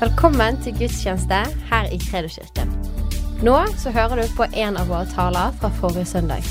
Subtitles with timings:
[0.00, 1.38] Velkommen til gudstjeneste
[1.68, 2.70] her i Kredoskirken.
[3.44, 6.46] Nå så hører du på en av våre taler fra forrige søndag.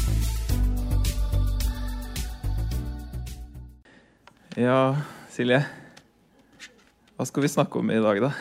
[4.54, 4.94] Ja,
[5.34, 5.64] Silje.
[7.18, 8.32] Hva skal vi snakke om i dag, da?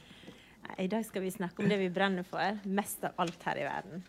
[0.86, 3.68] I dag skal vi snakke om det vi brenner for mest av alt her i
[3.68, 4.08] verden.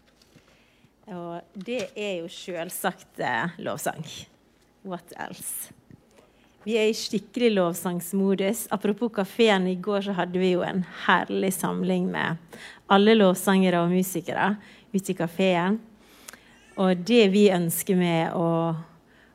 [1.12, 4.08] Og det er jo selvsagt eh, lovsang.
[4.88, 5.76] What else?
[6.64, 8.68] Vi er i skikkelig lovsangsmodus.
[8.72, 12.40] Apropos kafeen, i går så hadde vi jo en herlig samling med
[12.88, 14.54] alle lovsangere og musikere
[14.94, 15.76] ute i kafeen.
[16.80, 18.48] Og det vi ønsker med å,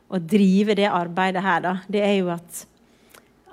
[0.09, 2.65] å drive det arbeidet her, da, det er jo at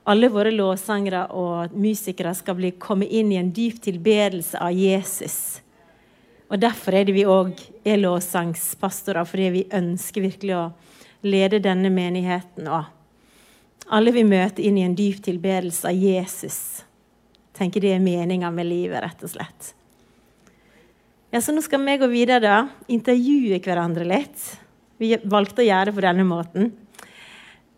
[0.07, 5.59] alle våre lovsangere og musikere skal bli, komme inn i en dyp tilbedelse av Jesus.
[6.47, 10.67] Og Derfor er det vi òg er lovsangspastorer, fordi vi ønsker virkelig å
[11.27, 12.69] lede denne menigheten.
[12.71, 12.94] og
[13.89, 16.59] alle vi møter inn i en dyp tilbedelse av Jesus.
[17.55, 19.73] Tenker det er meninga med livet, rett og slett.
[21.31, 22.57] Ja, Så nå skal vi gå videre, da.
[22.87, 24.43] Intervjue hverandre litt.
[24.97, 26.71] Vi valgte å gjøre det på denne måten.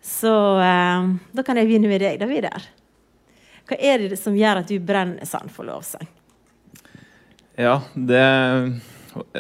[0.03, 2.67] Så eh, da kan jeg begynne med deg, da, Vidar.
[3.67, 6.07] Hva er det som gjør at du brenner sånn for lovsang?
[7.57, 8.21] Ja, det,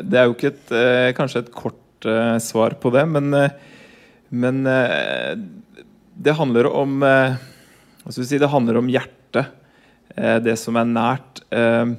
[0.01, 3.53] det er jo ikke et, eh, kanskje et kort eh, svar på det, men, eh,
[4.33, 5.37] men eh,
[6.17, 7.35] det handler om eh,
[8.09, 9.53] si, Det handler om hjertet.
[10.15, 11.43] Eh, det som er nært.
[11.53, 11.93] Eh,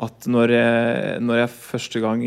[0.00, 2.22] at når jeg, når jeg, første gang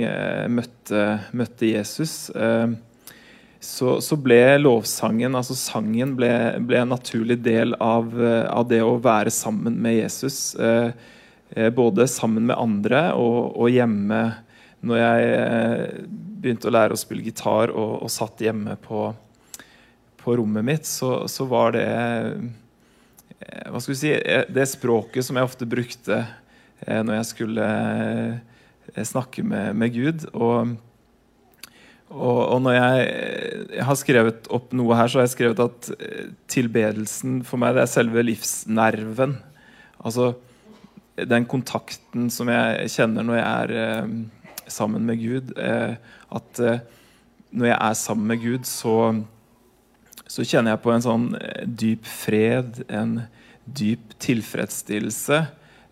[0.53, 6.29] møtte, møtte Jesus, så, så, ble lovsangen, altså sangen, ble,
[6.69, 8.13] ble en naturlig del av,
[8.45, 10.37] av, det å være sammen med Jesus.
[11.73, 14.21] Både sammen med andre og, og hjemme.
[14.85, 16.05] Når jeg
[16.45, 19.07] begynte å lære å spille gitar og, og satt hjemme på,
[20.23, 25.27] på rommet mitt, så, så, var det eh, Hva skal vi si eh, Det språket
[25.27, 27.67] som jeg ofte brukte eh, når jeg skulle
[28.93, 30.25] snakke med, med Gud.
[30.35, 30.73] Og,
[32.11, 33.05] og, og, når jeg,
[33.71, 35.87] jeg, har skrevet opp noe her, så har jeg skrevet at
[36.51, 39.37] tilbedelsen for meg det er selve livsnerven.
[40.03, 40.33] Altså
[41.15, 43.47] den kontakten som jeg kjenner når jeg
[43.79, 45.55] er sammen med Gud.
[45.57, 46.61] At
[47.49, 48.97] når jeg er sammen med Gud, så
[50.33, 53.19] så kjenner jeg på en sånn eh, dyp fred, en
[53.65, 55.43] dyp tilfredsstillelse.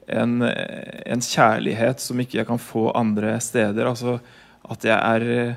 [0.10, 3.86] En, eh, en, kjærlighet som ikke jeg kan få andre steder.
[3.86, 4.18] Altså
[4.72, 5.54] at jeg er eh,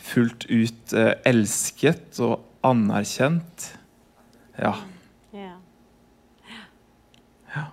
[0.00, 0.94] fullt ut
[1.26, 3.66] elsket og anerkjent.
[4.60, 4.76] Ja.
[5.34, 5.56] ja.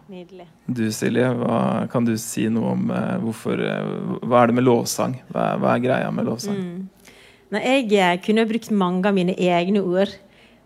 [0.10, 0.50] Nydelig.
[0.66, 2.90] Du Silje, hva, kan du si noe om
[3.22, 5.20] hvorfor Hva er det med lovsang?
[5.30, 6.58] Hva, hva er greia med lovsang?
[6.58, 7.14] Mm.
[7.54, 7.62] Nei,
[7.94, 10.16] jeg kunne brukt mange av mine egne ord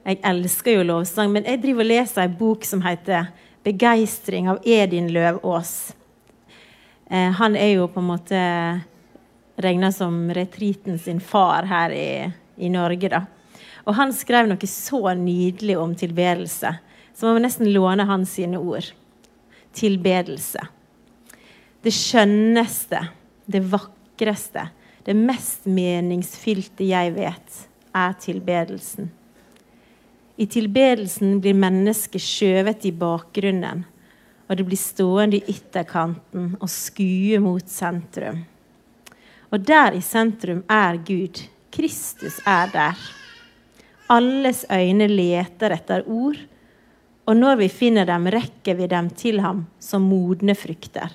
[0.02, 3.28] jeg elsker jo lovsang, men jeg driver og leser ei bok som heter
[3.64, 5.94] 'Begeistring' av Edin Løvaas.
[7.10, 8.42] Eh, han er jo på en måte
[9.62, 13.10] regna som retriten sin far her i, i, Norge.
[13.10, 13.26] da.
[13.86, 16.76] Og han skrev noe så nydelig om tilbedelse,
[17.14, 18.92] så man må nesten låne hans sine ord.
[19.74, 20.66] Tilbedelse.
[21.82, 23.08] Det skjønneste,
[23.46, 24.70] det vakreste,
[25.06, 29.12] det mest meningsfylte jeg vet, er tilbedelsen.
[30.40, 33.84] I tilbedelsen blir mennesket skjøvet i bakgrunnen,
[34.48, 38.44] og det blir stående i ytterkanten og skue mot sentrum.
[39.52, 41.44] Og der i sentrum er Gud.
[41.72, 42.98] Kristus er der.
[44.12, 46.40] Alles øyne leter etter ord,
[47.28, 51.14] og når vi finner dem, rekker vi dem til ham som modne frukter.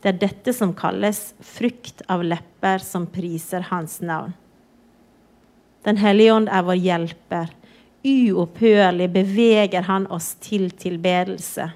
[0.00, 4.32] Det er dette som kalles frukt av lepper som priser hans navn.
[5.84, 7.52] Den hellige ånd er vår hjelper
[8.02, 11.66] Uopphørlig beveger han oss til tilbedelse.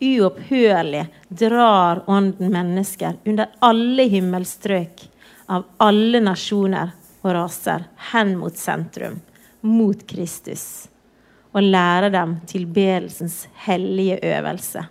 [0.00, 5.06] Uopphørlig drar Ånden mennesker under alle himmelstrøk
[5.48, 6.92] av alle nasjoner
[7.22, 9.16] og raser hen mot sentrum,
[9.64, 10.90] mot Kristus,
[11.56, 14.84] og lærer dem tilbedelsens hellige øvelse.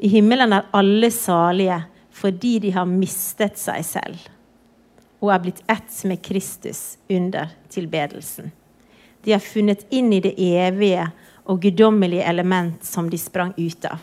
[0.00, 1.82] I himmelen er alle salige
[2.20, 4.30] fordi de har mistet seg selv
[5.20, 8.50] og er blitt ett med Kristus under tilbedelsen.
[9.24, 11.10] De har funnet inn i det evige
[11.44, 14.00] og guddommelige element som de sprang ut av.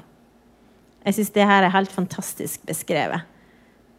[1.07, 3.23] Jeg syns det her er helt fantastisk beskrevet.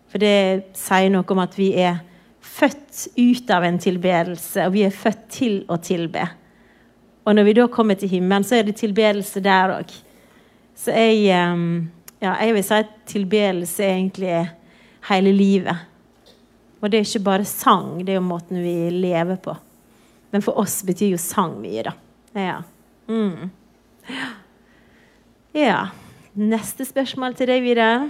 [0.08, 2.02] For det sier noe om at vi er
[2.44, 6.24] født ut av en tilbedelse, og vi er født til å tilbe.
[7.28, 9.92] Og når vi da kommer til himmelen, så er det tilbedelse der òg.
[10.78, 11.90] Så jeg, ehm,
[12.22, 14.32] ja, jeg vil si at tilbedelse er egentlig
[15.10, 15.84] hele livet.
[16.78, 19.54] Og det er ikke bare sang, det er jo måten vi lever på.
[20.30, 21.94] Men for oss betyr jo sang mye, da.
[22.38, 22.58] Ja.
[23.08, 23.48] Mm.
[25.56, 25.80] Ja.
[26.38, 28.04] Neste spørsmål til deg, Vidar.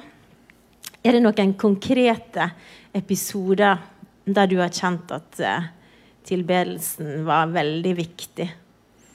[1.00, 2.50] Er det noen konkrete
[2.92, 3.78] episoder
[4.28, 5.68] der du har kjent at uh,
[6.28, 8.48] tilbedelsen var veldig viktig?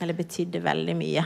[0.02, 1.26] Eller betydde veldig mye?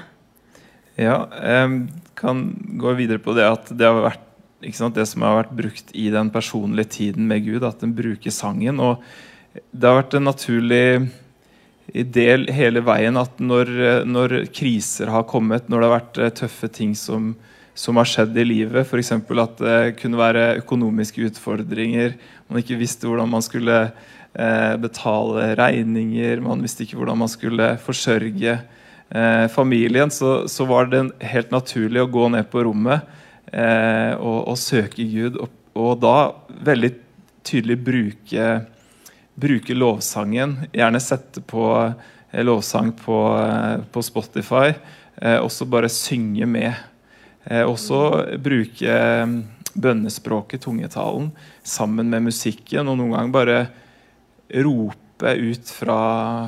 [0.97, 1.88] Ja, jeg
[2.18, 2.47] kan
[2.81, 4.26] gå videre på det at det har vært
[4.62, 8.80] det som har vært brukt i den personlige tiden med Gud, at en bruker sangen.
[8.80, 9.04] Og
[9.71, 11.09] det har vært en naturlig
[11.94, 13.69] del hele veien at når,
[14.06, 17.36] når kriser har kommet, når det har vært eh, tøffe ting som,
[17.77, 19.13] som har skjedd i livet, f.eks.
[19.13, 22.18] at det kunne være økonomiske utfordringer,
[22.50, 27.75] man ikke visste hvordan man skulle eh, betale regninger, man visste ikke hvordan man skulle
[27.83, 33.15] forsørge eh, familien, så, så, var det helt naturlig å gå ned på rommet
[33.51, 35.39] eh, og, og, søke Gud.
[35.44, 36.15] Og, og, da
[36.67, 36.91] veldig
[37.47, 38.49] tydelig bruke,
[39.39, 40.57] bruke lovsangen.
[40.75, 44.71] Gjerne sette på eh, lovsang på, eh, på Spotify.
[45.21, 46.73] Eh, også bare synge med.
[47.47, 49.38] Eh, også bruke eh,
[49.77, 51.31] bønnespråket, tungetalen,
[51.63, 52.88] sammen med musikken.
[52.88, 53.59] Og noen ganger bare
[54.63, 56.01] rope ut fra,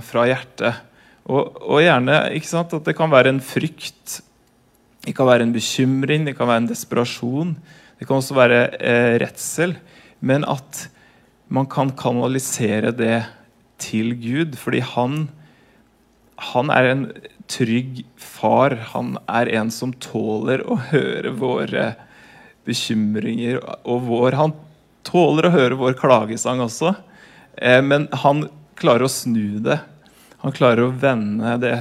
[0.05, 0.85] fra hjertet.
[1.29, 4.19] Og, og, gjerne sant, at det kan være en frykt
[5.09, 7.55] det kan være en bekymring, det kan være en desperasjon.
[7.97, 9.73] Det kan også være eh, redsel.
[10.21, 10.83] Men at
[11.49, 13.23] man kan kanalisere det
[13.81, 15.23] til Gud, fordi han,
[16.53, 17.01] han er en
[17.49, 18.75] trygg far.
[18.93, 21.87] Han er en som tåler å høre våre
[22.69, 24.53] bekymringer og vår Han
[25.09, 26.93] tåler å høre vår klagesang også,
[27.57, 28.45] eh, men han
[28.77, 29.79] klarer å snu det.
[30.45, 31.75] Han klarer å vende det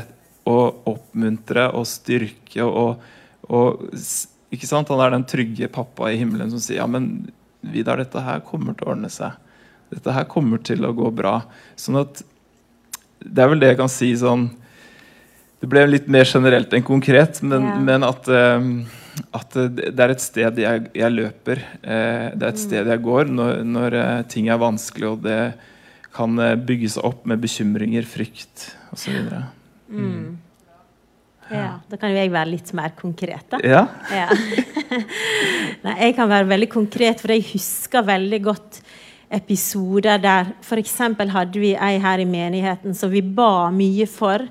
[0.49, 2.65] og oppmuntre og styrke.
[2.65, 3.17] og, og
[3.49, 4.91] ikke sant?
[4.93, 7.29] Han er den trygge pappa i himmelen som sier ja, men
[7.69, 9.35] Vidar, dette her kommer til å ordne seg.
[9.91, 11.41] Dette her kommer til å gå bra.
[11.77, 12.23] Sånn at
[13.19, 14.45] Det er vel det jeg kan si sånn
[15.59, 17.81] Det ble litt mer generelt enn konkret, men, yeah.
[17.83, 18.62] men at, uh,
[19.35, 21.65] at, det er et sted jeg, jeg løper.
[21.83, 25.41] Uh, det er et sted jeg går når, når uh, ting er vanskelig, og det
[26.15, 29.19] kan bygge seg opp med bekymringer, frykt osv.
[29.91, 30.39] Mm.
[31.50, 33.45] Ja, Da kan jo jeg være litt mer konkret.
[33.50, 33.61] da.
[33.65, 33.87] Ja.
[34.12, 34.29] ja.
[35.85, 38.81] Nei, jeg kan være veldig konkret, for jeg husker veldig godt
[39.31, 40.97] episoder der f.eks.
[41.33, 44.49] hadde vi ei her i menigheten som vi ba mye for.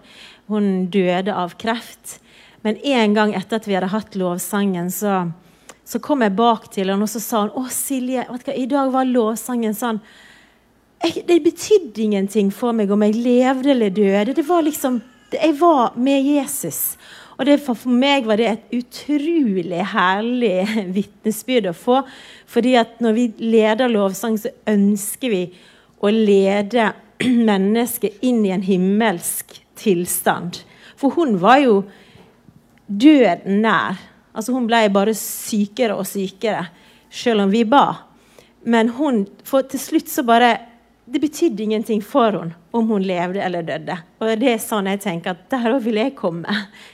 [0.48, 2.20] Hun døde av kreft.
[2.64, 5.28] Men en gang etter at vi hadde hatt lovsangen, så,
[5.86, 8.92] så kom jeg bak til henne og så sa hun, 'Å, Silje, hva, i dag
[8.94, 10.02] var lovsangen sånn
[11.04, 14.34] jeg, Det betydde ingenting for meg om jeg levde eller døde.
[14.34, 15.02] Det var liksom
[15.36, 16.98] jeg var med Jesus.
[17.38, 20.56] Og det, for meg var det et utrolig herlig
[20.96, 22.02] vitnesbyrd å få.
[22.48, 25.44] fordi at når vi leder lovsang, så ønsker vi
[26.00, 26.94] å lede
[27.52, 30.64] mennesket inn i en himmelsk tilstand.
[30.98, 31.84] For hun var jo
[32.88, 34.00] døden nær.
[34.34, 36.68] Altså Hun ble bare sykere og sykere,
[37.10, 38.04] selv om vi ba.
[38.66, 40.56] Men hun, for til slutt så bare
[41.08, 43.96] det betydde ingenting for henne om hun levde eller døde.
[44.20, 46.52] Og det er sånn jeg tenker at Der òg vil jeg komme.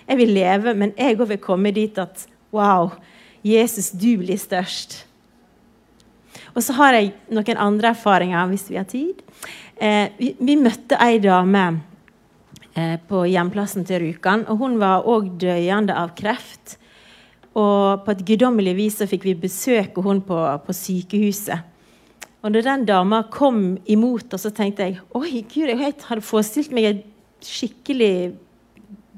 [0.08, 2.92] Jeg vil leve, men jeg òg vil komme dit at Wow,
[3.42, 5.08] Jesus, du blir størst.
[6.54, 9.24] Og så har jeg noen andre erfaringer, hvis vi har tid.
[9.82, 11.64] Eh, vi, vi, møtte ei dame
[12.78, 14.46] eh, på hjemplassen til Rjukan.
[14.46, 16.78] og Hun var òg døende av kreft.
[17.58, 21.73] Og på et guddommelig vis så fikk vi besøke henne på, på sykehuset.
[22.44, 26.74] Og når den dama kom imot oss, så tenkte jeg oi, gud, jeg hadde forestilt
[26.76, 27.04] meg en
[27.44, 28.34] skikkelig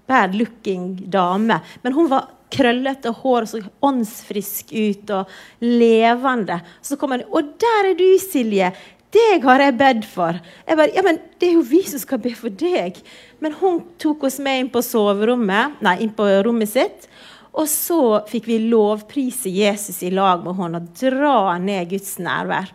[0.05, 1.57] bad looking dame.
[1.81, 5.31] Men hun var krøllete hår og så åndsfrisk ut og
[5.65, 6.59] levende.
[6.85, 7.25] Så kom hun.
[7.33, 8.73] Og der er du, Silje!
[9.15, 10.37] Deg har jeg bedt for.
[10.67, 12.97] Jeg bare, ja, men Det er jo vi som skal be for deg.
[13.39, 17.07] Men hun tok oss med inn på soverommet, nei, inn på rommet sitt.
[17.55, 22.73] Og så fikk vi lovprise Jesus i lag med henne og dra ned Guds nærvær.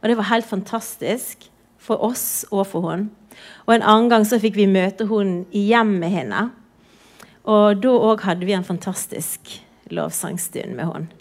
[0.00, 3.10] Og det var helt fantastisk for oss og for henne.
[3.66, 6.54] Og en annen gang så fikk vi møte henne i hjemmet hennes.
[7.48, 9.54] Og da òg hadde vi en fantastisk
[9.94, 11.14] lovsangstund med henne.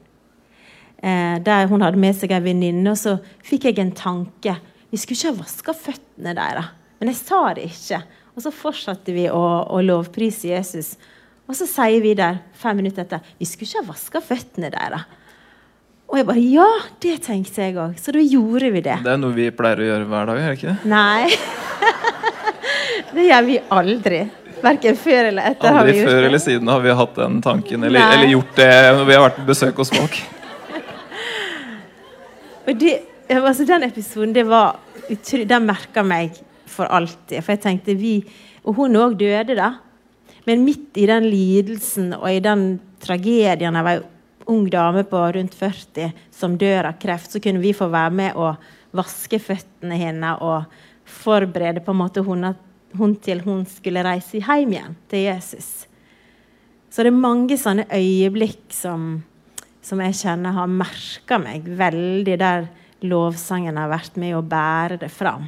[0.98, 4.56] Eh, der hun hadde med seg ei venninne, og så fikk jeg en tanke.
[4.90, 6.74] Vi skulle ikke ha vaska føttene deres.
[6.98, 8.02] Men jeg sa det ikke.
[8.34, 10.96] Og så fortsatte vi å, å lovprise Jesus.
[11.48, 15.06] Og så sier vi der fem minutter etter vi skulle ikke ha vaska føttene deres.
[16.08, 16.68] Og jeg bare Ja,
[17.04, 17.98] det tenkte jeg òg.
[18.00, 19.00] Så da gjorde vi det.
[19.04, 20.92] Det er noe vi pleier å gjøre hver dag, er det ikke det?
[20.92, 21.28] Nei.
[23.18, 24.22] det gjør vi aldri.
[24.64, 25.82] Verken før eller etter.
[25.84, 27.84] Aldri før eller siden har vi hatt den tanken.
[27.84, 30.20] Eller, eller gjort det når vi har vært på besøk hos folk.
[32.68, 32.98] Det,
[33.32, 34.76] altså Den episoden det var
[35.08, 36.36] den merka meg
[36.68, 37.40] for alltid.
[37.40, 38.18] For jeg tenkte vi
[38.68, 39.70] Og hun òg døde, da.
[40.44, 44.02] Men midt i den lidelsen og i den tragedien av ei
[44.52, 48.40] ung dame på rundt 40 som dør av kreft, så kunne vi få være med
[48.40, 48.56] og
[48.96, 50.66] vaske føttene hennes og
[51.08, 52.50] forberede på en måte hun,
[52.98, 55.88] hun til hun skulle reise hjem igjen til Jesus.
[56.90, 59.20] Så det er mange sånne øyeblikk som,
[59.84, 62.68] som jeg kjenner har merka meg veldig, der
[63.06, 65.46] lovsangen har vært med å bære det fram.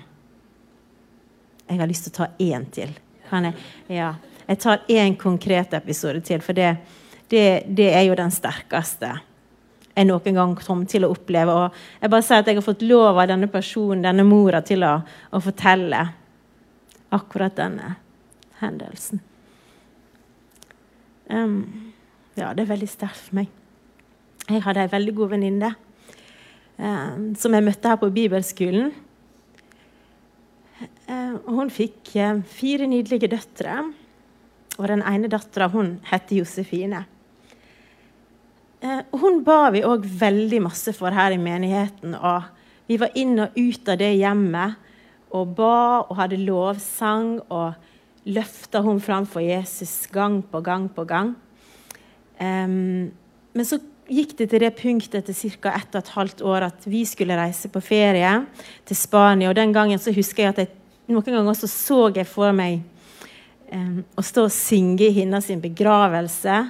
[1.69, 2.91] Jeg har lyst til å ta én til.
[3.29, 3.53] Jeg?
[3.93, 4.13] Ja.
[4.47, 4.59] jeg?
[4.61, 6.75] tar én konkret episode til, for det,
[7.29, 9.13] det, det, er jo den sterkeste
[10.00, 11.53] jeg noen gang kom til å oppleve.
[11.53, 14.86] Og jeg bare sier at jeg har fått lov av denne personen, denne mora, til
[14.88, 16.05] å, å fortelle
[17.15, 17.98] akkurat denne
[18.62, 19.19] hendelsen.
[21.29, 21.91] Um,
[22.39, 23.51] ja, det er veldig sterkt for meg.
[24.50, 25.74] Jeg hadde ei veldig god venninne
[26.79, 28.89] um, som jeg møtte her på bibelskolen.
[31.09, 33.83] Uh, hun fikk uh, fire nydelige døtre,
[34.79, 35.67] og den ene dattera
[36.13, 37.03] het Josefine.
[38.79, 42.15] Uh, hun ba vi òg veldig masse for her i menigheten.
[42.15, 42.43] og
[42.88, 44.75] Vi var inn og ut av det hjemmet
[45.36, 47.39] og ba og hadde lovsang.
[47.50, 47.74] og
[48.29, 51.36] løfta hun fram for Jesus gang på gang på gang.
[52.38, 55.74] Eh, men så gikk det til det punktet etter ca.
[55.77, 58.45] ett og et halvt år at vi skulle reise på ferie
[58.86, 59.50] til Spania.
[59.50, 60.71] Og den gangen så husker jeg at jeg,
[61.07, 62.81] noen ganger så, så jeg for meg
[63.71, 66.63] eh, å stå og synge i hennes begravelse.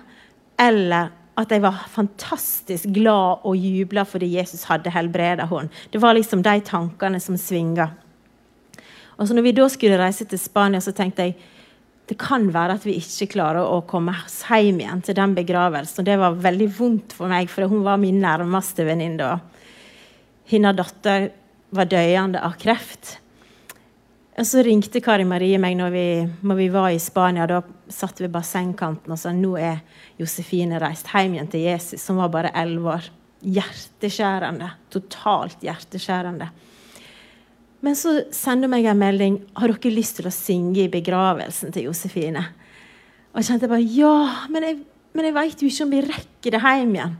[0.59, 5.71] Eller at jeg var fantastisk glad og jubla fordi Jesus hadde helbreda henne.
[5.91, 7.87] Det var liksom de tankene som svinga.
[9.19, 11.37] Og så når vi da skulle reise til Spania, så tenkte jeg
[12.09, 16.07] det kan være at vi ikke klarer å komme hjem igjen til den begravelsen.
[16.07, 19.35] Det var veldig vondt for meg, for hun var min nærmeste venninne da.
[20.49, 21.27] Hennes datter
[21.69, 23.19] var døende av kreft.
[24.39, 26.05] Så ringte Kari Marie meg når vi,
[26.47, 27.43] når vi var i Spania.
[27.49, 27.59] Da
[27.91, 29.81] satt vi ved bassengkanten og sa nå er
[30.19, 33.09] Josefine reist hjem igjen til Jesus, som var bare elleve år.
[33.43, 34.69] Hjerteskjærende.
[34.95, 36.47] Totalt hjerteskjærende.
[37.83, 41.75] Men så sender hun meg en melding har dere lyst til å synge i begravelsen
[41.75, 42.45] til Josefine.
[43.33, 44.13] Og jeg kjente bare ja,
[44.51, 44.77] men jeg,
[45.15, 47.17] men jeg veit jo ikke om vi rekker det hjem igjen.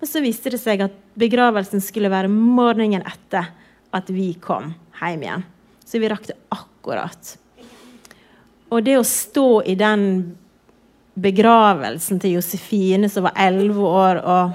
[0.00, 3.52] Men så viste det seg at begravelsen skulle være morgenen etter
[3.96, 4.72] at vi kom
[5.02, 5.46] hjem igjen.
[5.86, 7.36] Så vi rakk det akkurat.
[8.74, 10.02] Og det å stå i den
[11.16, 14.50] begravelsen til Josefine, som var elleve år, og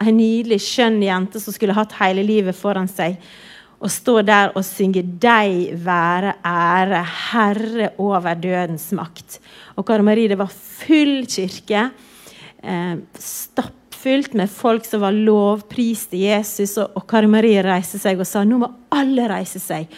[0.00, 3.18] en nydelig, skjønn jente som skulle hatt hele livet foran seg
[3.80, 7.00] å stå der og synge 'Deg være ære,
[7.32, 9.38] Herre over dødens makt'.
[9.76, 11.90] Og Kari Marie, det var full kirke.
[12.62, 12.96] Eh,
[14.00, 16.78] stappfullt med folk som var lovprist til Jesus.
[16.78, 19.88] Og, og Kari Marie reiste seg og sa nå må alle reise seg.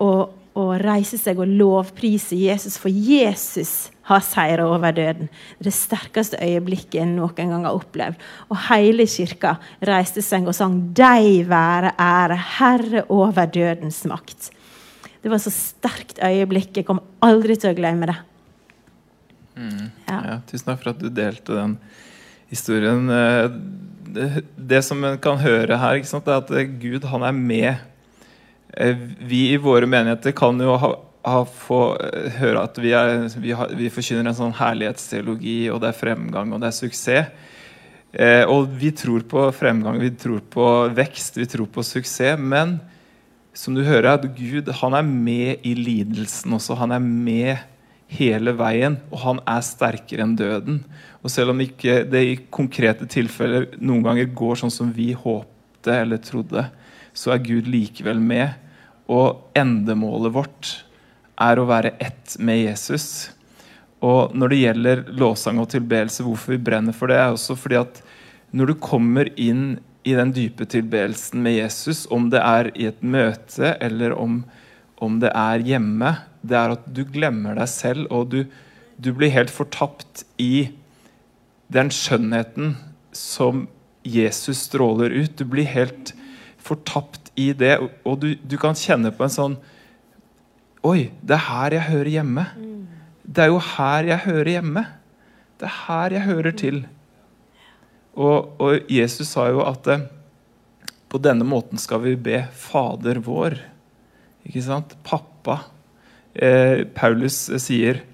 [0.00, 5.28] Og, og reise seg og lovprise Jesus, for Jesus har seira over døden.
[5.60, 8.16] Det sterkeste øyeblikket jeg noen gang har opplevd.
[8.50, 14.50] Og hele kirka reiste seg og sang 'Deg være ære, Herre over dødens makt'.
[15.22, 16.76] Det var så sterkt øyeblikk.
[16.76, 18.16] Jeg kommer aldri til å glemme det.
[19.56, 19.90] Mm.
[20.08, 20.20] Ja.
[20.24, 21.76] Ja, tusen takk for at du delte den
[22.50, 23.06] historien.
[23.10, 23.50] Eh,
[24.56, 26.50] det, som en kan høre her, er at
[26.82, 27.86] Gud han er med.
[28.74, 33.54] Eh, vi i våre menigheter kan jo ha få eh, høre at vi, er, vi,
[33.76, 37.48] vi, forkynner en sånn herlighetsteologi, og det er fremgang og det er suksess.
[38.10, 42.40] Eh, og vi tror på fremgang, vi tror på vekst, vi tror på suksess.
[42.40, 42.78] Men
[43.54, 46.78] som du hører, at Gud han er med i lidelsen også.
[46.80, 47.66] Han er med
[48.10, 50.82] hele veien, og han er sterkere enn døden.
[51.20, 55.96] Og selv om ikke det i konkrete tilfeller noen ganger går sånn som vi håpte
[56.02, 56.64] eller trodde,
[57.12, 58.56] så er Gud likevel med.
[59.10, 60.72] Og endemålet vårt
[61.40, 63.30] er å være ett med Jesus.
[64.00, 67.80] Og når det gjelder lovsang og tilbedelse, hvorfor vi brenner for det, er også fordi
[67.82, 68.00] at
[68.56, 73.02] når du kommer inn i den dype tilbedelsen med Jesus, om det er i et
[73.04, 74.40] møte eller om,
[74.96, 78.44] om det er hjemme, det er at du glemmer deg selv, og du,
[78.96, 80.70] du blir helt fortapt i
[81.70, 82.74] den skjønnheten
[83.16, 83.66] som
[84.06, 85.36] Jesus stråler ut.
[85.38, 86.14] Du blir helt
[86.60, 89.60] fortapt i det, og du, du kan kjenne på en sånn
[90.86, 92.42] Oi, det er her jeg hører hjemme.
[93.20, 94.82] Det er jo her jeg hører hjemme.
[95.60, 96.78] Det er her jeg hører til.
[98.16, 100.06] Og, og Jesus sa jo at eh,
[101.12, 103.58] på denne måten skal vi be Fader vår.
[104.48, 104.96] Ikke sant?
[105.04, 105.58] Pappa.
[106.32, 108.06] Eh, Paulus sier eh,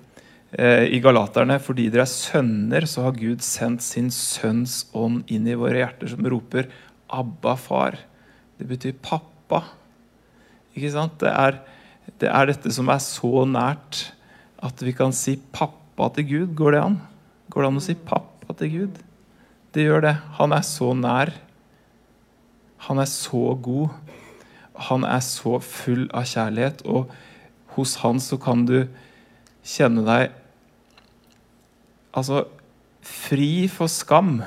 [0.56, 5.56] i Galaterne fordi dere er sønner, så har Gud sendt sin sønns ånd inn i
[5.58, 6.70] våre hjerter, som roper
[7.12, 7.98] 'Abba, far'.
[8.58, 9.62] Det betyr pappa.
[10.74, 11.20] Ikke sant?
[11.20, 11.60] Det er
[12.20, 14.12] det er dette som er så nært
[14.62, 16.54] At vi kan si 'pappa' til Gud.
[16.56, 17.00] Går det an?
[17.50, 18.98] Går det an å si 'pappa' til Gud?
[19.74, 20.14] Det gjør det.
[20.38, 21.34] Han er så nær.
[22.88, 23.90] Han er så god.
[24.88, 27.10] Han er så full av kjærlighet, og
[27.76, 28.88] hos han så kan du
[29.64, 30.32] kjenne deg
[32.16, 32.46] altså
[33.06, 34.40] fri for skam.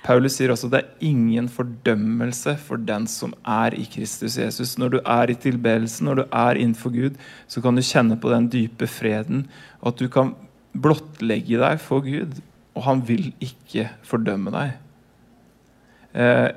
[0.00, 4.78] Paulus sier også det er ingen fordømmelse for den som er i Kristus Jesus.
[4.80, 7.18] Når du er i tilbedelsen, når du er innenfor Gud,
[7.50, 9.44] så kan du kjenne på den dype freden,
[9.82, 10.32] og at du kan
[10.72, 12.40] blottlegge deg for Gud.
[12.78, 14.76] Og han vil ikke fordømme deg.
[16.14, 16.48] Eh,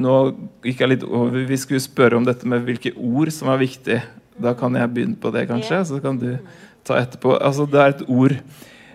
[0.00, 0.16] nå
[0.64, 1.36] gikk jeg litt over.
[1.50, 3.98] Vi skulle spørre om dette med hvilke ord som er viktig.
[4.40, 5.82] Da kan jeg begynne på det, kanskje.
[5.90, 6.30] Så kan du
[6.86, 7.34] ta etterpå.
[7.36, 8.36] Altså, det er et ord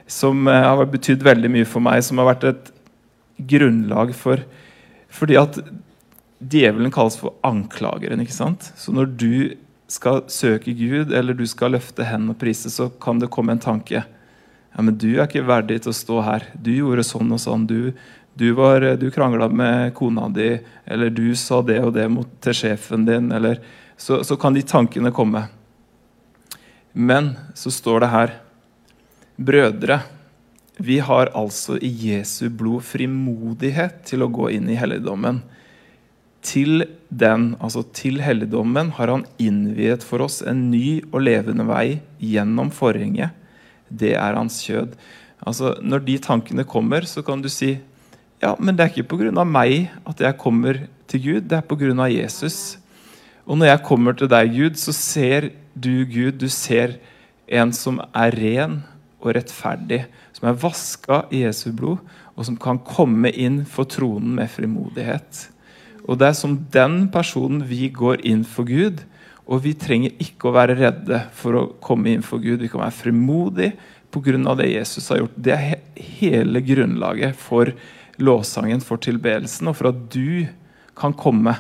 [0.08, 2.72] som eh, har betydd veldig mye for meg, som har vært et
[3.38, 4.44] grunnlag for
[5.16, 5.58] Fordi at
[6.44, 8.20] djevelen kalles for anklageren.
[8.20, 8.72] ikke sant?
[8.76, 9.56] Så når du
[9.88, 13.64] skal søke Gud, eller du skal løfte hendene og prise, så kan det komme en
[13.64, 14.04] tanke.
[14.76, 16.48] Ja, men du er ikke verdig til å stå her.
[16.60, 17.64] Du gjorde sånn og sånn.
[17.70, 17.94] Du,
[18.36, 18.50] du,
[19.00, 23.32] du krangla med kona di, eller du sa det og det mot, til sjefen din.
[23.32, 23.62] Eller,
[23.96, 25.46] så, så kan de tankene komme.
[26.92, 28.36] Men så står det her
[29.36, 30.00] Brødre,
[30.80, 35.42] vi har altså i Jesu blod frimodighet til å gå inn i helligdommen.
[36.46, 42.00] Til den, altså til helligdommen, har han innviet for oss en ny og levende vei
[42.24, 43.36] gjennom forhenget.
[43.92, 44.96] Det er hans kjød.
[45.44, 47.76] Altså, når de tankene kommer, så kan du si
[48.40, 49.44] ja, men det er ikke pga.
[49.44, 52.08] meg at jeg kommer til Gud, det er pga.
[52.08, 52.78] Jesus.
[53.46, 57.00] Og når jeg kommer til deg, Gud, så ser du Gud, du ser
[57.48, 58.84] en som er ren
[59.26, 60.04] og rettferdig
[60.36, 62.02] som er vaska i Jesu blod,
[62.36, 65.48] og som kan komme inn for tronen med frimodighet.
[66.06, 69.02] Og Det er som den personen vi går inn for Gud.
[69.46, 72.62] Og vi trenger ikke å være redde for å komme inn for Gud.
[72.62, 73.74] Vi kan være frimodige
[74.12, 74.56] pga.
[74.56, 75.36] det Jesus har gjort.
[75.36, 75.80] Det er he
[76.20, 77.72] hele grunnlaget for
[78.18, 80.48] lovsangen, for tilbedelsen, og for at du
[80.96, 81.56] kan komme.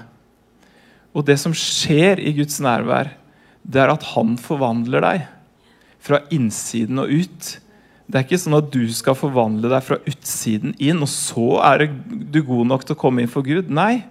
[1.13, 3.11] Og det som skjer i Guds nærvær,
[3.63, 5.25] det er at han forvandler deg
[6.05, 7.55] fra innsiden og ut.
[8.05, 11.87] Det er ikke sånn at du skal forvandle deg fra utsiden inn, og så er
[11.89, 13.71] du god nok til å komme inn for Gud.
[13.73, 14.05] Nei.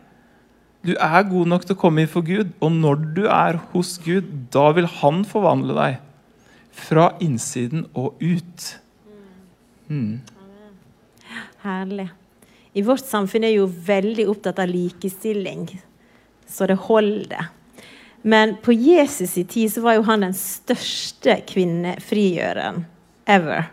[0.85, 3.95] Du er god nok til å komme inn for Gud, og når du er hos
[4.05, 6.03] Gud, da vil Han forvandle deg.
[6.75, 8.67] Fra innsiden og ut.
[9.87, 10.19] Mm.
[11.63, 12.11] Herlig.
[12.75, 15.69] I vårt samfunn er jo veldig opptatt av likestilling,
[16.51, 17.53] så det holder.
[18.27, 22.87] Men på Jesus' i tid så var jo han den største kvinnefrigjøreren
[23.29, 23.67] ever.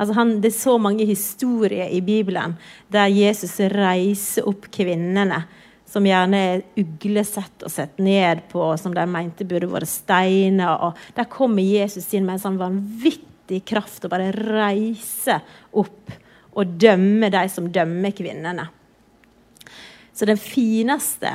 [0.00, 2.58] Altså han, det er så mange historier i Bibelen
[2.92, 5.42] der Jesus reiser opp kvinnene
[5.90, 10.76] som gjerne er uglesett og sett ned på, som de mente burde vært steiner.
[10.76, 16.12] og Der kommer Jesus inn med en sånn vanvittig kraft og bare reiser opp
[16.52, 18.68] og dømmer de som dømmer kvinnene.
[20.14, 21.32] Så den fineste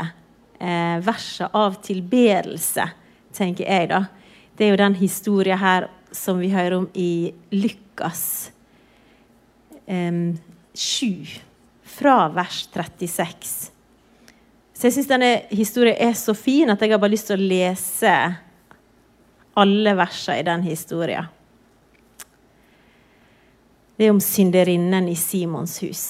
[0.60, 2.88] eh, verset av tilbedelse,
[3.36, 4.06] tenker jeg, da,
[4.56, 8.52] det er jo den historien her som vi hører om i Lukas
[9.88, 10.36] eh,
[10.74, 11.40] 7,
[11.96, 13.72] fra vers 36.
[14.76, 17.48] Så jeg syns denne historien er så fin at jeg har bare lyst til å
[17.48, 18.16] lese
[19.56, 21.32] alle versene i den historien.
[23.96, 26.06] Det er om synderinnen i Simons hus.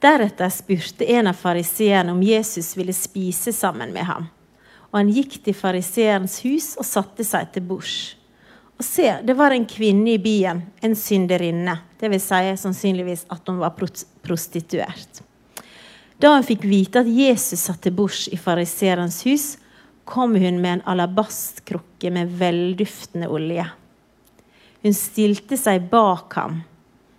[0.00, 4.28] Deretter spurte en av fariseerne om Jesus ville spise sammen med ham.
[4.90, 7.96] Og han gikk til fariseerens hus og satte seg til bords.
[8.80, 11.76] Og se, det var en kvinne i byen, en synderinne.
[12.00, 12.30] Dvs.
[12.30, 15.20] Si sannsynligvis at hun var prostituert.
[16.20, 19.46] Da hun fikk vite at Jesus satt til bords i fariserens hus,
[20.08, 23.68] kom hun med en alabastkrukke med velduftende olje.
[24.80, 26.62] Hun stilte seg bak ham,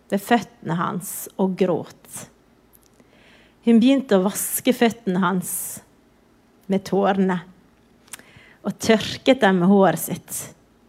[0.10, 2.31] ved føttene hans, og gråt.
[3.66, 5.52] Hun begynte å vaske føttene hans
[6.72, 7.38] med tårene
[8.66, 10.40] og tørket dem med håret sitt.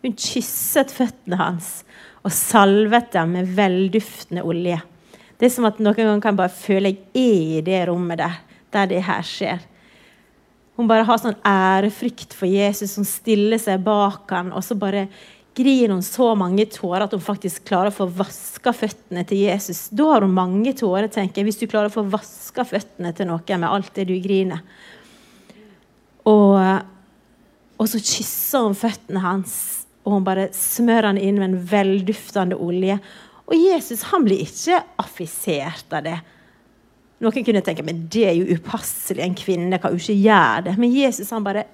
[0.02, 1.82] Hun kysset føttene hans
[2.22, 4.78] og salvet dem med velduftende olje.
[5.37, 8.40] Det er som at noen ganger kan bare føle jeg er i det rommet der,
[8.72, 9.62] der det her skjer.
[10.78, 15.08] Hun bare har sånn ærefrykt for Jesus, som stiller seg bak han, og så bare
[15.54, 19.84] grir hun så mange tårer at hun faktisk klarer å få vaska føttene til Jesus.
[19.92, 23.28] Da har hun mange tårer, tenker jeg, hvis du klarer å få vaska føttene til
[23.28, 24.64] noen med alt det du griner.
[26.30, 26.56] Og,
[27.76, 29.56] og så kysser hun føttene hans
[30.02, 32.96] og hun bare smører han inn med en velduftende olje.
[33.46, 36.16] Og Jesus han blir ikke affisert av det.
[37.22, 40.76] Noen kunne tenke men det er jo upasselig, en kvinne kan jo ikke gjøre det.
[40.82, 41.68] Men Jesus han bare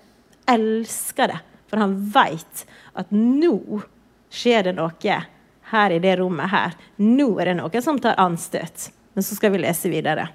[0.48, 1.38] elsker det
[1.68, 2.64] For han veit
[2.98, 3.83] at nå
[4.33, 5.20] skjer det noe
[5.68, 6.76] her i det rommet her.
[6.96, 8.90] Nå er det noen som tar anstøt.
[9.14, 10.28] Men så skal vi lese videre.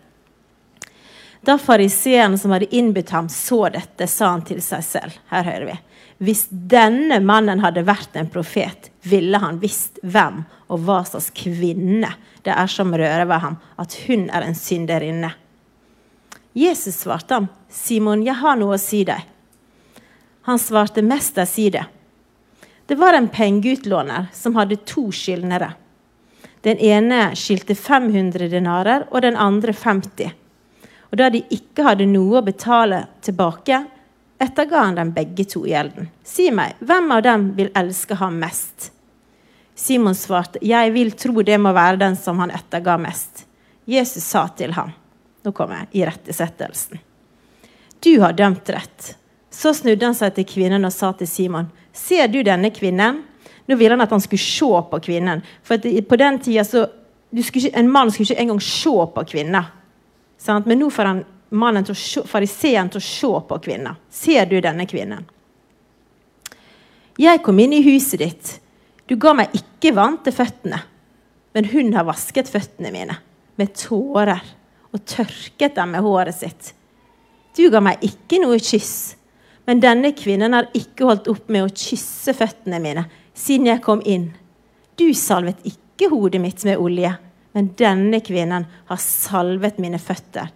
[1.44, 5.18] Da fariseeren som hadde innbudt ham, så dette, sa han til seg selv.
[5.28, 5.80] Her hører vi.
[6.24, 12.14] Hvis denne mannen hadde vært en profet, ville han visst hvem og hva slags kvinne
[12.44, 15.34] det er som rører ved ham, at hun er en synderinne.
[16.54, 19.33] Jesus svarte ham, 'Simon, jeg har noe å si deg.'
[20.44, 21.86] Han svarte, 'Mester, si det.'
[22.86, 25.74] Det var en pengeutlåner som hadde to skyldnere.
[26.62, 30.32] Den ene skyldte 500 denarer, og den andre 50.
[31.12, 33.86] Og da de ikke hadde noe å betale tilbake,
[34.40, 36.10] etterga han dem begge to gjelden.
[36.24, 38.92] Si meg, hvem av dem vil elske ham mest?
[39.76, 43.46] Simon svarte, jeg vil tro det må være den som han etterga mest.
[43.86, 44.92] Jesus sa til ham,
[45.44, 47.00] nå kommer jeg i rettesettelsen,
[48.04, 49.14] Du har dømt rett.
[49.54, 53.22] Så snudde han seg til kvinnen og sa til Simon, ser du denne kvinnen?
[53.70, 55.44] Nå ville han at han skulle se på kvinnen.
[55.64, 56.88] For på den tida så
[57.42, 59.70] skulle, En mann skulle ikke engang se på kvinner.
[60.38, 60.66] Sant?
[60.66, 61.22] Men nå får han
[61.54, 63.96] mannen til å se, fariseeren til å se på kvinner.
[64.10, 65.24] Ser du denne kvinnen?
[67.22, 68.54] Jeg kom inn i huset ditt.
[69.06, 70.80] Du ga meg ikke vann til føttene,
[71.54, 73.20] men hun har vasket føttene mine
[73.60, 74.42] med tårer
[74.94, 76.72] og tørket dem med håret sitt.
[77.54, 79.14] Du ga meg ikke noe kyss,
[79.66, 84.02] men denne kvinnen har ikke holdt opp med å kysse føttene mine siden jeg kom
[84.06, 84.32] inn.
[85.00, 87.14] Du salvet ikke hodet mitt med olje,
[87.54, 90.52] men denne kvinnen har salvet mine føtter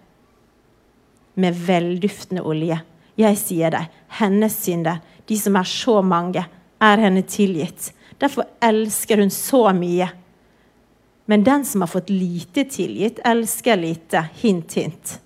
[1.38, 2.80] med velduftende olje.
[3.18, 3.90] Jeg sier deg,
[4.20, 6.44] hennes synder, de som er så mange,
[6.78, 7.92] er henne tilgitt.
[8.22, 10.10] Derfor elsker hun så mye.
[11.30, 14.28] Men den som har fått lite tilgitt, elsker lite.
[14.42, 15.18] Hint, hint.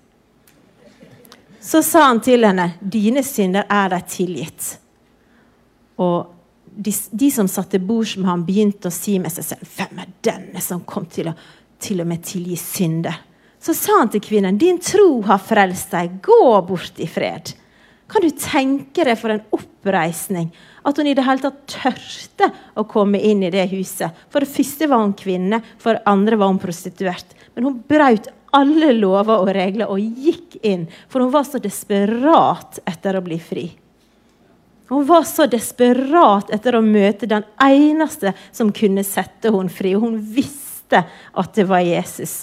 [1.62, 4.76] Så sa han til henne, 'Dine synder er deg tilgitt.'
[6.02, 6.32] Og
[6.74, 10.14] de, de som til bords med ham, begynte å si med seg selv, 'Hvem er
[10.22, 11.36] denne som kom til å
[11.78, 13.20] til og med tilgi synder?'
[13.62, 16.20] Så sa han til kvinnen, 'Din tro har frelst deg.
[16.22, 17.54] Gå bort i fred.'
[18.12, 20.50] Kan du tenke deg for en oppreisning
[20.84, 24.12] at hun i det hele tatt tørte å komme inn i det huset?
[24.28, 27.32] For det første var hun kvinne, for det andre var hun prostituert.
[27.54, 32.82] Men hun brøt alle lover og regler og gikk inn, for hun var så desperat
[32.88, 33.64] etter å bli fri.
[34.92, 39.94] Hun var så desperat etter å møte den eneste som kunne sette henne fri.
[39.96, 42.42] Hun visste at det var Jesus.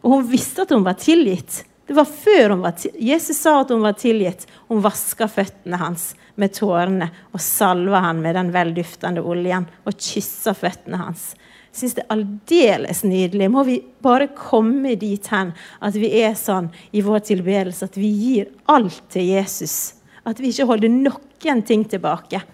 [0.00, 1.60] Og hun visste at hun var tilgitt.
[1.84, 2.80] Det var før hun var.
[2.96, 4.46] Jesus sa at hun var tilgitt.
[4.70, 10.56] Hun vaska føttene hans med tårene og salva han med den velduftende oljen og kyssa
[10.56, 11.34] føttene hans.
[11.74, 13.48] Syns det er aldeles nydelig.
[13.50, 15.50] Må vi bare komme dit hen
[15.82, 19.96] at vi er sånn i vår tilbedelse at vi gir alt til Jesus.
[20.22, 22.44] At vi ikke holder noen ting tilbake.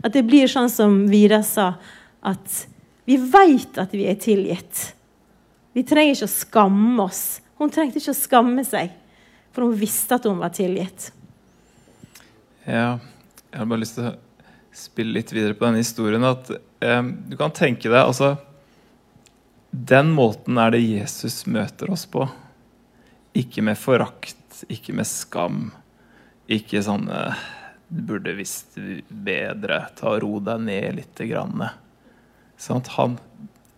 [0.00, 1.74] At det blir sånn som Vidar sa,
[2.24, 2.64] at
[3.04, 4.94] vi veit at vi er tilgitt.
[5.76, 7.24] Vi trenger ikke å skamme oss.
[7.60, 8.94] Hun trengte ikke å skamme seg,
[9.52, 11.10] for hun visste at hun var tilgitt.
[12.64, 12.96] Ja,
[13.50, 14.16] jeg har bare lyst til å
[14.76, 16.24] spille litt videre på denne historien.
[16.24, 18.38] At eh, Du kan tenke deg altså
[19.70, 22.26] Den måten er det Jesus møter oss på.
[23.38, 25.68] Ikke med forakt, ikke med skam.
[26.50, 27.44] Ikke sånn eh,
[27.90, 28.78] Du burde visst
[29.08, 29.84] bedre.
[29.98, 31.68] Ta Ro deg ned lite grann.
[32.58, 33.16] Sånn at han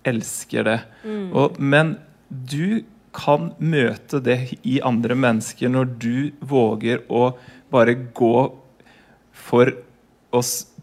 [0.08, 0.80] elsker det.
[1.04, 1.28] Mm.
[1.36, 1.96] Og, men
[2.28, 7.34] du kan møte det i andre mennesker når du våger å
[7.72, 8.36] bare gå
[9.32, 9.72] for
[10.32, 10.40] å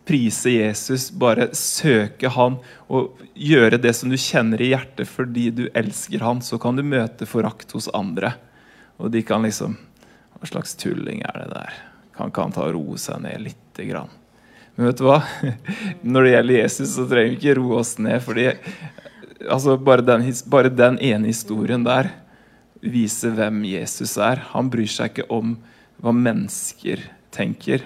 [0.09, 2.57] prise Jesus, bare søke han
[2.89, 6.81] og gjøre det som du kjenner i hjertet fordi du elsker han, så kan du
[6.81, 8.33] møte forakt hos andre.
[8.97, 9.77] Og de kan liksom
[10.39, 11.73] Hva slags tulling er det der?
[12.15, 14.13] Kan ikke han ta og roe seg ned lite grann?
[14.77, 15.17] Men vet du hva?
[16.15, 18.21] Når det gjelder Jesus, så trenger vi ikke roe oss ned.
[18.23, 18.45] fordi
[19.51, 22.13] altså bare, den, bare den ene historien der
[22.79, 24.45] viser hvem Jesus er.
[24.55, 25.57] Han bryr seg ikke om
[25.99, 27.03] hva mennesker
[27.35, 27.83] tenker.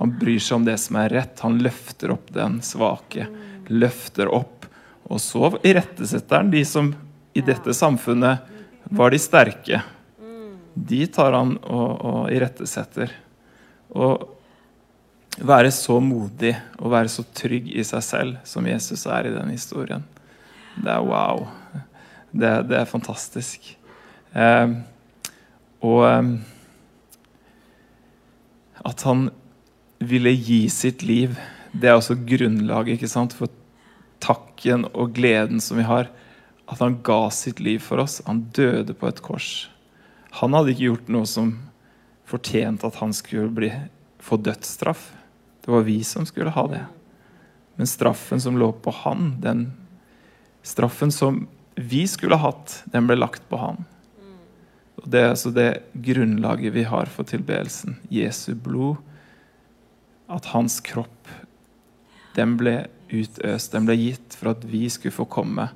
[0.00, 1.40] Han bryr seg om det som er rett.
[1.44, 3.26] Han løfter opp den svake.
[3.68, 4.64] Løfter opp.
[5.12, 6.94] Og så irettesetter han de som
[7.36, 8.46] i dette samfunnet
[8.96, 9.82] var de sterke.
[10.72, 13.12] De tar han og, og irettesetter.
[13.92, 14.24] Og
[15.44, 19.52] være så modig og være så trygg i seg selv som Jesus er i den
[19.52, 20.06] historien.
[20.80, 21.44] Det er wow.
[22.32, 23.68] Det, det er fantastisk.
[24.32, 24.72] Eh,
[25.84, 26.32] og eh,
[28.88, 29.28] at han
[30.00, 31.36] ville gi sitt liv,
[31.72, 33.04] det er også grunnlaget
[33.36, 33.52] for
[34.20, 36.08] takken og gleden som vi har.
[36.70, 38.20] At han ga sitt liv for oss.
[38.26, 39.68] Han døde på et kors.
[40.40, 41.54] Han hadde ikke gjort noe som
[42.30, 43.70] fortjente at han skulle bli,
[44.22, 45.10] få dødsstraff.
[45.64, 46.84] Det var vi som skulle ha det.
[47.76, 49.72] Men straffen som lå på han, den
[50.62, 53.84] straffen som vi skulle hatt, den ble lagt på han.
[55.00, 57.96] Og Det er altså det grunnlaget vi har for tilbedelsen.
[58.12, 59.00] Jesu blod.
[60.30, 61.28] At hans kropp,
[62.36, 65.68] den ble utøst, den ble gitt for at vi skulle få komme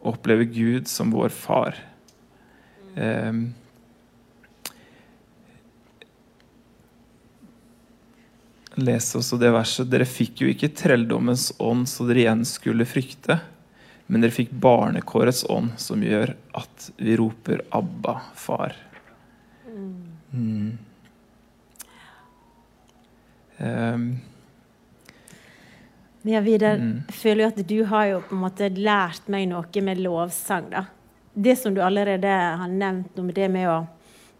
[0.00, 1.76] og oppleve Gud som vår far.
[2.96, 3.50] Um,
[8.80, 9.88] Les også det verset.
[9.90, 13.40] Dere fikk jo ikke trelldommens ånd så dere igjen skulle frykte,
[14.06, 18.78] men dere fikk barnekårets ånd, som gjør at vi roper 'Abba, far'.
[20.32, 20.78] Mm.
[23.60, 24.18] Um,
[26.22, 27.02] ja, Vidar, mm.
[27.12, 30.68] føler jo at du har jo på en måte lært meg noe med lovsang.
[30.72, 30.84] da.
[31.32, 33.78] Det som du allerede har nevnt om det med å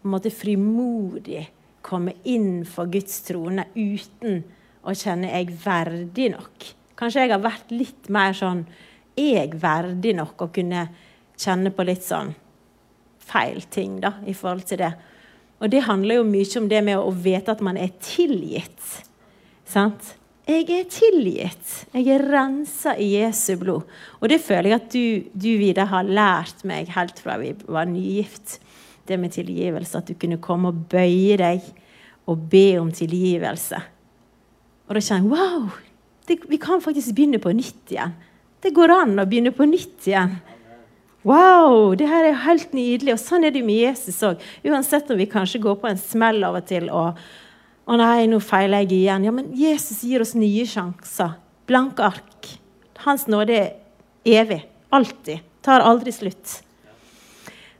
[0.01, 1.43] på en måte frimodig
[1.85, 4.41] komme inn for Guds trone uten
[4.81, 6.71] å kjenne jeg verdig nok.
[6.97, 8.65] Kanskje jeg har vært litt mer sånn
[9.17, 10.87] jeg verdig nok å kunne
[11.37, 12.33] kjenne på litt sånn
[13.21, 14.91] feil ting da, i forhold til det?
[15.61, 19.10] Og det handler jo mye om det med å vite at man er tilgitt.
[19.71, 20.15] Sant?
[20.49, 21.69] Jeg er tilgitt.
[21.93, 23.87] Jeg er rensa i Jesu blod.
[24.19, 27.87] Og det føler jeg at du, du Vidar, har lært meg helt fra vi var
[27.87, 28.57] nygift
[29.07, 30.01] det med tilgivelse.
[30.01, 31.69] At du kunne komme og bøye deg
[32.29, 33.79] og be om tilgivelse.
[34.89, 35.69] Og da kjenner jeg wow,
[36.27, 38.17] det, vi kan faktisk begynne på nytt igjen.
[38.61, 40.35] Det går an å begynne på nytt igjen.
[41.23, 43.13] Wow, det her er helt nydelig.
[43.15, 44.41] Og sånn er det med Jesus òg.
[44.67, 47.21] Uansett om vi kanskje går på en smell av og til og
[47.91, 49.25] Å nei, nå feiler jeg igjen.
[49.27, 51.33] Ja, men Jesus gir oss nye sjanser.
[51.67, 52.47] Blanke ark.
[53.03, 53.73] Hans nåde er
[54.23, 54.61] evig.
[54.95, 55.43] Alltid.
[55.65, 56.61] Tar aldri slutt.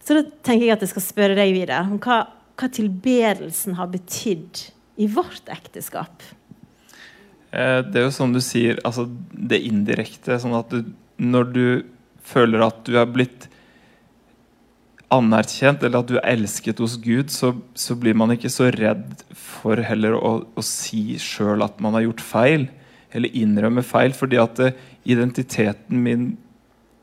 [0.04, 2.26] Så da tenker jeg at jeg skal spørre deg videre om hva,
[2.60, 4.65] hva tilbedelsen har betydd
[5.00, 6.26] i vårt ekteskap.
[7.52, 10.41] Eh, det er jo som du sier, altså det indirekte.
[10.43, 10.91] Sånn at du,
[11.24, 11.65] når du
[12.26, 13.47] føler at du er blitt
[15.12, 19.26] anerkjent, eller at du er elsket hos Gud, så, så blir man ikke så redd
[19.36, 22.67] for heller å, å si sjøl at man har gjort feil,
[23.12, 24.78] eller innrømme feil, fordi at eh,
[25.12, 26.30] identiteten min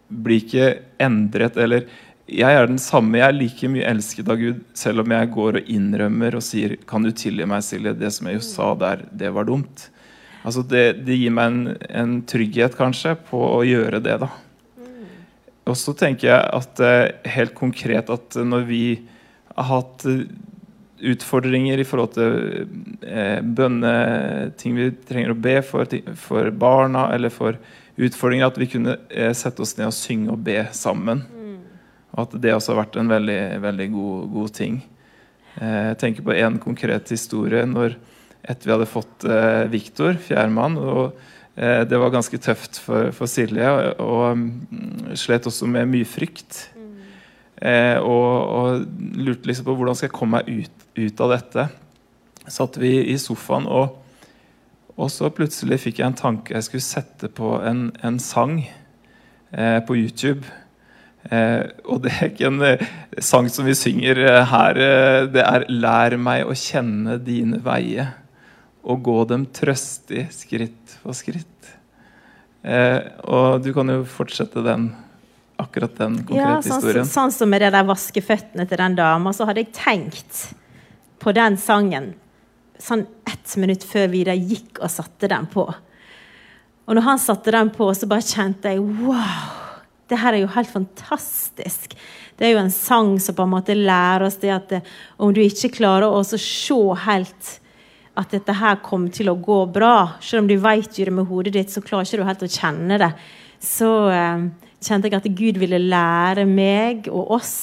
[0.09, 0.68] blir ikke
[1.05, 1.85] endret, eller
[2.29, 3.16] jeg er den samme.
[3.16, 6.77] Jeg er like mye elsket av Gud, selv om jeg går og innrømmer og sier
[6.77, 7.97] 'Kan du tilgi meg, Silje?
[7.97, 9.88] Det som jeg jo sa der, det var dumt'.
[10.44, 14.29] Altså det, det gir meg en, en, trygghet, kanskje, på å gjøre det, da.
[15.69, 16.81] Og så tenker jeg at
[17.37, 18.83] helt konkret at når vi
[19.59, 20.27] har hatt eh,
[21.13, 22.67] utfordringer i forhold til
[23.07, 27.59] eh, bønneting vi trenger å be for, for barna, eller for
[27.99, 31.25] utfordringer, at vi kunne eh, sette oss ned og synge og be sammen.
[32.15, 34.79] Og at det også har vært en veldig, veldig god, god, ting.
[35.59, 37.99] Eh, jeg tenker på en konkret historie når
[38.49, 40.79] etter vi hadde fått eh, Viktor, fjerdemann.
[40.79, 41.19] og
[41.59, 46.68] Det var ganske tøft for, for Silje, og, og um, slet også med mye frykt.
[47.59, 48.85] Eh, og, og,
[49.18, 51.64] lurte liksom på hvordan skal jeg komme meg ut, ut av dette.
[52.49, 53.99] Satt vi i sofaen, og,
[54.94, 59.81] og, så plutselig fikk jeg en tanke jeg skulle sette på en, en sang eh,
[59.83, 60.47] på YouTube.
[61.29, 62.87] Eh, og det er ikke en eh,
[63.18, 64.79] sang som vi synger eh, her.
[64.85, 68.14] Eh, det er 'Lær meg å kjenne dine veier
[68.88, 71.74] og gå dem trøstig skritt for skritt'.
[72.62, 74.90] Eh, og du kan jo fortsette den
[75.59, 77.07] akkurat den konkrete ja, sånn, historien.
[77.07, 80.55] Sånn som med det der vaskeføttene til den dama, så hadde jeg tenkt
[81.18, 82.14] på den sangen
[82.79, 85.66] sånn ett minutt før Vidar gikk og satte den på.
[86.88, 89.66] Og når han satte den på, så bare kjente jeg wow!
[90.09, 91.94] det her er jo helt fantastisk.
[92.38, 94.83] Det er jo en sang som på en måte lærer oss det at det,
[95.20, 97.51] om du ikke klarer å se helt
[98.19, 101.55] at dette her kom til å gå bra, selv om du vet det med hodet
[101.55, 103.11] ditt, så klarer ikke du helt å kjenne det.
[103.63, 104.47] Så eh,
[104.83, 107.57] kjente jeg at Gud ville lære meg og oss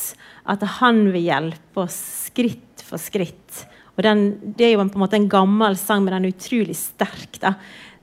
[0.48, 1.98] at han vil hjelpe oss
[2.30, 3.66] skritt for skritt.
[3.96, 6.78] Og den, Det er jo på en måte en gammel sang, men den er utrolig
[6.80, 7.42] sterk.
[7.42, 7.56] da.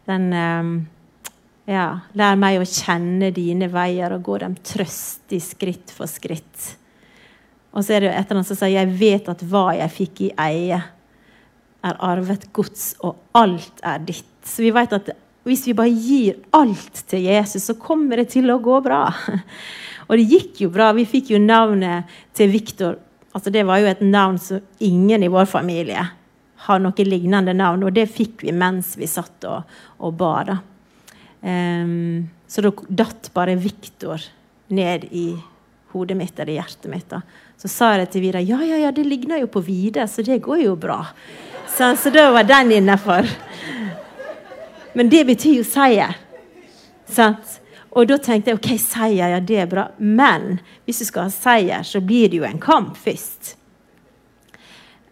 [0.08, 0.32] Den...
[0.32, 0.98] Eh,
[1.70, 1.86] ja,
[2.18, 6.72] lær meg å kjenne dine veier og gå dem trøstig skritt for skritt.
[7.72, 10.24] Og så er det et eller annet som sier jeg vet at hva jeg fikk
[10.26, 10.80] i eie,
[11.82, 14.28] er arvet gods, og alt er ditt.
[14.46, 15.12] Så vi vet at
[15.46, 19.08] hvis vi bare gir alt til Jesus, så kommer det til å gå bra.
[20.08, 20.90] Og det gikk jo bra.
[20.94, 22.98] Vi fikk jo navnet til Viktor.
[23.32, 26.04] Altså, det var jo et navn som ingen i vår familie
[26.66, 30.34] har noe lignende navn, og det fikk vi mens vi satt og, og ba.
[30.46, 30.58] da.
[31.42, 32.70] Um, så da
[33.02, 34.22] datt bare Viktor
[34.76, 35.32] ned i
[35.92, 37.08] hodet mitt eller hjertet mitt.
[37.10, 37.22] Da.
[37.58, 40.42] Så sa jeg til Vidar ja, ja, ja, det ligner jo på Vidar, så det
[40.44, 41.00] går jo bra.
[41.72, 43.28] Så, så da var den innafor.
[44.92, 46.18] Men det betyr jo seier.
[47.08, 47.58] Sant?
[47.92, 49.86] Og da tenkte jeg ok, seier, ja, det er bra.
[49.96, 53.54] Men hvis du skal ha seier, så blir det jo en kamp først.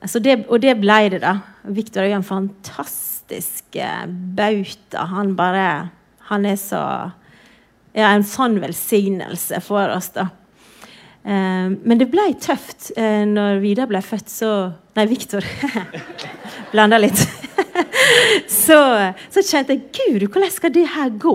[0.01, 1.39] Altså det, og det ble det, da.
[1.69, 5.07] Viktor er jo en fantastisk eh, bauta.
[5.13, 5.91] Han bare
[6.31, 6.81] Han er så
[7.93, 10.29] ja, En sånn velsignelse for oss, da.
[11.25, 12.93] Eh, men det ble tøft.
[12.97, 14.53] Eh, når Vidar ble født, så
[15.01, 15.45] Nei, Viktor.
[16.73, 17.17] Blanda litt.
[18.67, 18.77] så,
[19.33, 21.33] så kjente jeg Gud, hvordan skal det her gå?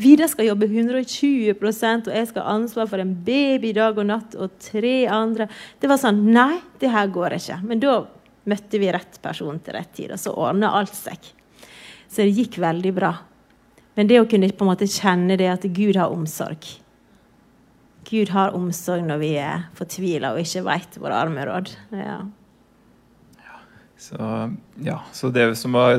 [0.00, 4.36] Vidar skal jobbe 120 og jeg skal ha ansvar for en baby dag og natt
[4.40, 5.44] og tre andre.
[5.76, 7.58] Det var sånn Nei, det her går ikke.
[7.68, 7.98] Men da
[8.48, 11.28] møtte vi rett person til rett tid, og så ordna alt seg.
[12.08, 13.12] Så det gikk veldig bra.
[14.00, 16.64] Men det å kunne på en måte kjenne det at Gud har omsorg
[18.08, 21.72] Gud har omsorg når vi er fortvila og ikke veit våre armeråd.
[21.92, 22.20] Ja.
[24.06, 24.26] Så,
[24.86, 25.96] ja, så det som var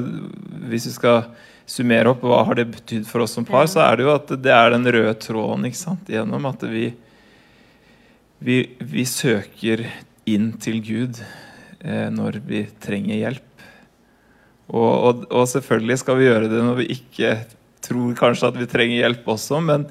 [0.70, 1.26] Hvis vi skal
[1.68, 4.30] summere opp hva har det betydd for oss som par, så er det jo at
[4.40, 6.08] det er den røde tråden ikke sant?
[6.08, 6.86] gjennom at vi,
[8.40, 9.84] vi, vi søker
[10.28, 11.20] inn til Gud
[11.84, 13.66] eh, når vi trenger hjelp.
[14.72, 17.34] Og, og, og, selvfølgelig skal vi gjøre det når vi ikke
[17.84, 19.84] tror kanskje at vi trenger hjelp også, men,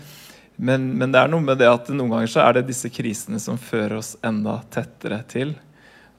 [0.57, 3.41] men, men, det er noe med det at noen ganger så er det disse krisene
[3.41, 5.55] som fører oss enda tettere til.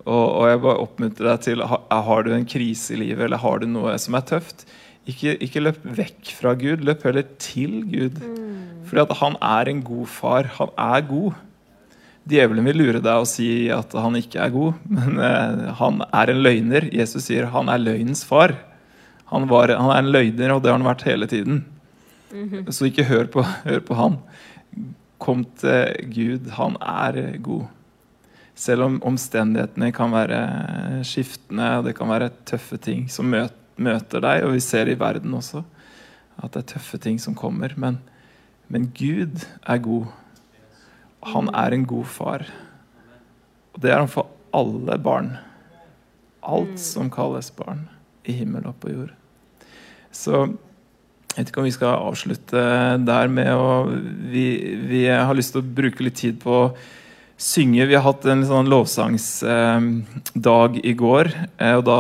[0.07, 3.59] Og, og jeg bare oppmuntrer deg til har du en krise i livet, eller har
[3.59, 4.63] du noe som er tøft,
[5.07, 8.17] ikke, ikke, løp vekk fra Gud, løp heller til Gud.
[8.19, 8.87] Mm.
[8.87, 10.49] Fordi at han er en god far.
[10.57, 11.37] Han er god.
[12.27, 16.31] Djevelen vil lure deg og si at han ikke er god, men eh, han er
[16.33, 16.89] en løgner.
[16.91, 18.57] Jesus sier han er løgnens far.
[19.31, 21.63] Han, var, han er en løgner, og det har han vært hele tiden.
[22.33, 22.71] Mm -hmm.
[22.71, 24.17] Så ikke hør på, hør på han.
[25.19, 26.51] Kom til Gud.
[26.51, 27.65] Han er god.
[28.57, 30.41] Selv om omstendighetene kan være
[31.05, 35.35] skiftende, og det kan være tøffe ting som møter deg, og vi ser i verden
[35.37, 35.63] også
[36.37, 37.73] at det er tøffe ting som kommer.
[37.79, 37.99] Men,
[38.69, 40.09] men Gud er god.
[41.33, 42.45] Han er en god far.
[43.73, 45.33] Og det er han for alle barn.
[46.45, 46.81] Alt mm.
[46.81, 47.87] som kalles barn
[48.27, 49.13] i himmel og på jord.
[50.13, 52.61] Så jeg vet ikke om vi skal avslutte
[53.05, 53.73] der med å
[54.31, 54.45] vi,
[54.89, 56.71] vi, har lyst til å bruke litt tid på
[57.37, 57.85] synge.
[57.85, 61.31] Vi har hatt en sånn lovsangsdag i går.
[61.57, 61.99] Eh, og da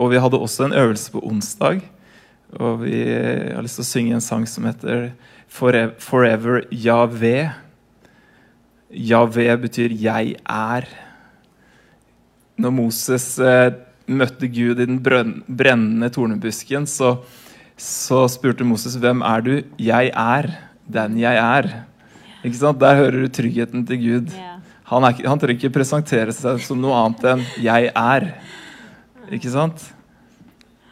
[0.00, 1.82] og vi hadde også en øvelse på onsdag.
[2.56, 5.12] Og vi har lyst til å synge en sang som heter
[5.50, 7.52] Forever, Forever Yahweh.
[8.90, 10.88] Yahweh betyr 'jeg er'.
[12.56, 13.72] Når Moses eh,
[14.06, 17.18] møtte Gud i den brennende tornebusken, så,
[17.76, 20.58] så, spurte Moses 'Hvem er du?' 'Jeg er
[20.90, 21.84] den jeg er'.
[22.40, 22.80] Ikke sant?
[22.80, 24.34] Der hører du tryggheten til Gud.
[24.90, 28.32] Han, er, han trenger ikke presentere seg som noe annet enn 'jeg er'.
[29.30, 29.84] Ikke sant?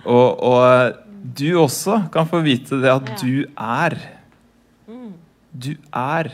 [0.04, 3.96] Og, og, du også kan få vite det at du er.
[5.50, 6.30] Du er.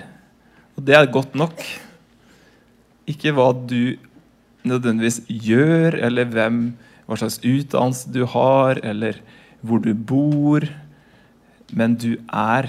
[0.76, 1.56] Og det er godt nok.
[3.08, 3.96] Ikke hva du
[4.64, 6.60] nødvendigvis gjør, eller hvem,
[7.06, 9.16] hva slags utdannelse du har, eller
[9.64, 10.68] hvor du bor.
[11.72, 12.68] Men du er.